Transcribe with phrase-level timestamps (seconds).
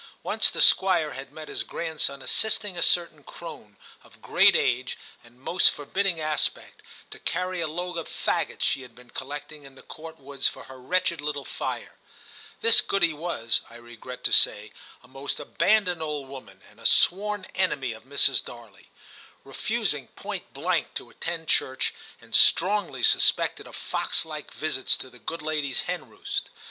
[0.23, 5.39] Once the Squire had met his grandson assisting a certain crone, of great age and
[5.39, 6.81] most forbidding aspect,
[7.11, 10.63] to carry a load of faggots she had been collecting in the Court woods for
[10.63, 11.93] her wretched little fire.
[12.61, 14.71] This goody was, I regret to say,
[15.03, 18.43] a most abandoned old woman, and a sworn enemy of Mrs.
[18.43, 18.89] Darley;
[19.43, 25.43] refusing point blank to attend church, and strongly suspected of foxlike visits to the good
[25.43, 26.49] lady's hen roost.